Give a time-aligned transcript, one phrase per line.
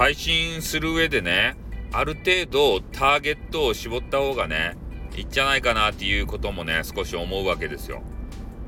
[0.00, 1.56] 配信する上でね、
[1.92, 4.78] ある程度ターゲットを絞った方がね、
[5.14, 8.02] いいんじゃないかなっていうこともね、少し思うわけですよ。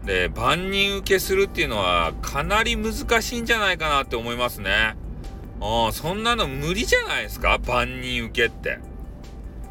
[0.05, 4.95] で、万人受けするっていうのはかなり難しいんじゃないかなって思いますね。
[5.63, 7.59] ああ、そんなの無理じゃないですか？
[7.67, 8.79] 万人受けって。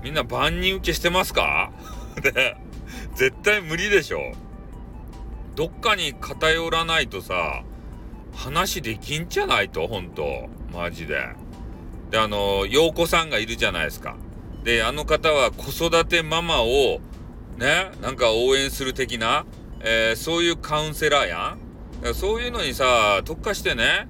[0.02, 1.72] みんな万人受けしてますか？
[2.24, 2.58] で、
[3.14, 4.32] 絶対無理でしょ。
[5.56, 7.62] どっかに偏らないとさ、
[8.34, 10.50] 話できんじゃないと、ほんと。
[10.74, 11.20] マジで。
[12.12, 14.16] で、あの、陽子さんがいるじゃないですか。
[14.64, 17.00] で、あの方は子育てママを、
[17.58, 19.46] ね、なんか応援する的な、
[19.80, 22.14] えー、そういうカウンセラーやん。
[22.14, 24.08] そういうのにさ、特化してね、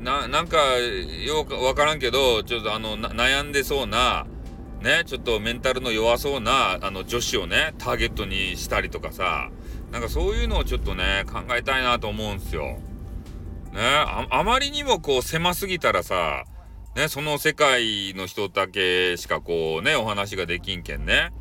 [0.00, 0.58] な、なんか、
[1.26, 4.26] よくわからんけど、ちょっとあの、悩んでそうな、
[4.80, 9.50] ね、ちょっとメンタルの弱そうな、あの、女子をね、ターゲットにしたりとかさ、
[9.90, 12.78] なんかそういうのをちょっとね、考えたいなと思うんすよ。
[13.72, 13.80] ね、
[14.30, 16.44] あまりにもこう狭すぎたらさ、
[16.96, 21.32] ね、その世界の人だけしかこうね、お話ができんけんね。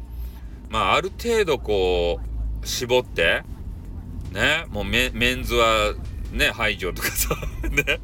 [0.69, 2.19] まあ、ある程度こ
[2.63, 3.43] う、絞って、
[4.31, 5.93] ね、もうメンズは
[6.31, 7.35] ね、排除とかさ、
[7.69, 7.99] ね。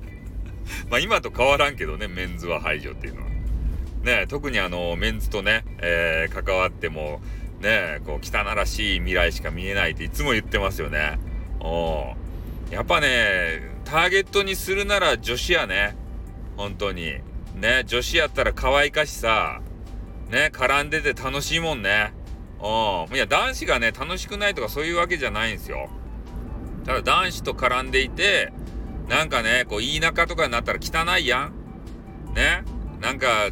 [0.92, 3.30] まあ今と変わらんけどね、メンズは排除っていうのは。
[4.04, 7.22] ね、特にあの、メンズとね、えー、関わっても、
[7.62, 11.18] ね、こう、汚らしい未来しか見えないっていつも言ってますよね。
[11.60, 12.14] お
[12.70, 15.96] やっぱね、ターゲットにするなら女子やね。
[16.56, 17.18] 本当に。
[17.56, 19.62] ね、女子やったら可愛かしさ、
[20.30, 22.14] ね、絡んでて楽しいもんね。
[22.60, 23.16] うん。
[23.16, 25.90] いや、男子がね、楽しくないとかそういうわけじゃないんですよ。
[26.86, 28.52] ただ男子と絡んでいて、
[29.08, 31.54] なんかね、こう、言い仲とかになったら汚いやん。
[32.36, 32.64] ね。
[33.02, 33.50] なんか、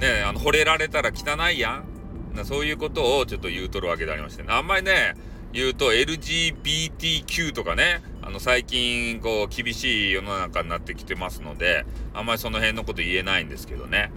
[0.00, 2.44] ね、あの、惚れられたら汚いやん。
[2.44, 5.14] そういうことをちょっと言うとるわけでありまして、ね、あんまりね、
[5.52, 14.12] 言うと LGBTQ とかね、あの最近こう厳しい世の中になってきてますので、あんまりその辺のこと言えないんですけどね。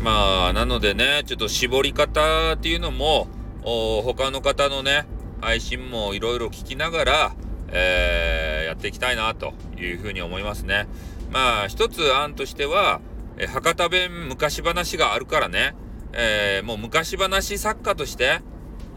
[0.00, 3.28] まあ、なのでね、ちょっと絞り方っていうのも、
[3.62, 5.04] 他の方のね、
[5.42, 7.36] 配信もいろいろ聞きながら、
[7.68, 10.86] えー、やっていきたいなというふうに思いますね。
[11.30, 13.02] まあ、一つ案としては、
[13.46, 15.74] 博多弁昔話があるからね、
[16.14, 18.40] えー、もう昔話作家として、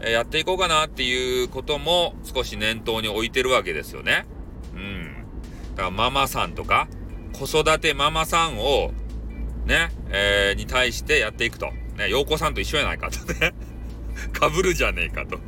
[0.00, 4.26] えやっていこうかなっていうことも少し念頭に置いてるわけですよね。
[4.74, 5.24] うん。
[5.74, 6.88] だからママさんとか、
[7.32, 8.92] 子育てママさんを、
[9.66, 11.70] ね、えー、に対してやっていくと。
[11.96, 13.54] ね、陽子さんと一緒やないかとね。
[14.32, 15.38] かぶるじゃねえかと。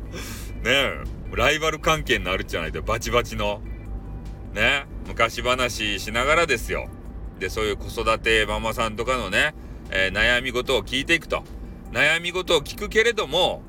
[0.64, 0.92] ね、
[1.32, 3.62] ライバル関係になるじゃないと、バチバチの。
[4.54, 6.88] ね、昔話しながらですよ。
[7.38, 9.54] で、そういう子育てママさんとかのね、
[9.90, 11.44] えー、悩み事を聞いていくと。
[11.90, 13.62] 悩み事を聞くけれども、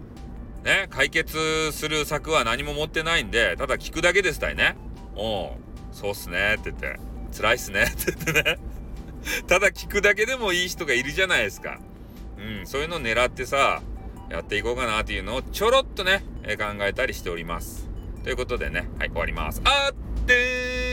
[0.64, 4.76] ね、解決する策は何も持ってないんで、ただ聞くだけですたいね。
[5.16, 5.52] おう、
[5.92, 7.00] そうっすねって言って、
[7.36, 8.58] 辛いっすねって言ってね。
[9.48, 11.80] ただ聞くだけでもいい人がいるじゃないですか。
[12.38, 13.82] うん、そういうのを狙ってさ、
[14.30, 17.90] やっていこうかなっていうのをちょろっとね、え考えたりしております。
[18.24, 19.62] ということでね、はい、終わります。
[19.66, 20.93] あってー